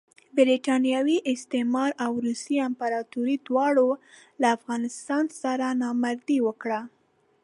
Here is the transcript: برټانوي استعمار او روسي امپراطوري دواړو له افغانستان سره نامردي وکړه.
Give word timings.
برټانوي 0.35 1.17
استعمار 1.33 1.91
او 2.05 2.11
روسي 2.25 2.55
امپراطوري 2.69 3.35
دواړو 3.47 3.89
له 4.41 4.47
افغانستان 4.57 5.23
سره 5.41 5.65
نامردي 5.81 6.37
وکړه. 6.47 6.81